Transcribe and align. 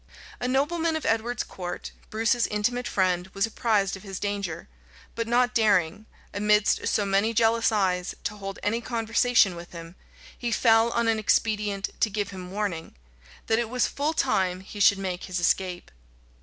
A 0.39 0.47
nobleman 0.47 0.95
of 0.95 1.05
Edward's 1.05 1.43
court, 1.43 1.91
Bruce's 2.09 2.47
intimate 2.47 2.87
friend, 2.87 3.29
was 3.35 3.45
apprised 3.45 3.95
of 3.95 4.01
his 4.01 4.19
danger; 4.19 4.67
but 5.13 5.27
not 5.27 5.53
daring, 5.53 6.07
amidst 6.33 6.87
so 6.87 7.05
many 7.05 7.35
jealous 7.35 7.71
eyes, 7.71 8.15
to 8.23 8.35
hold 8.37 8.57
any 8.63 8.81
conversation 8.81 9.55
with 9.55 9.73
him, 9.73 9.93
he 10.35 10.51
fell 10.51 10.89
on 10.89 11.07
an 11.07 11.19
expedient 11.19 11.89
to 11.99 12.09
give 12.09 12.31
him 12.31 12.49
warning, 12.49 12.95
that 13.45 13.59
it 13.59 13.69
was 13.69 13.85
full 13.85 14.13
time 14.13 14.61
he 14.61 14.79
should 14.79 14.97
make 14.97 15.25
his 15.25 15.39
escape. 15.39 15.91